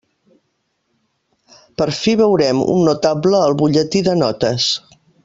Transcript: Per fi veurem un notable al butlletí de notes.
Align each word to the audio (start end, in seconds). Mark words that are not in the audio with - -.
Per 1.81 1.87
fi 1.99 2.15
veurem 2.23 2.65
un 2.77 2.81
notable 2.91 3.43
al 3.49 3.57
butlletí 3.61 4.03
de 4.09 4.17
notes. 4.27 4.71